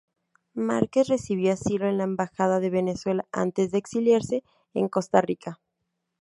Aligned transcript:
Márquez 0.55 1.09
recibió 1.09 1.53
asilo 1.53 1.85
en 1.87 1.99
la 1.99 2.05
Embajada 2.05 2.59
de 2.59 2.71
Venezuela 2.71 3.27
antes 3.31 3.69
de 3.69 3.77
exiliarse 3.77 4.43
en 4.73 4.89
Costa 4.89 5.21
Rica. 5.21 5.61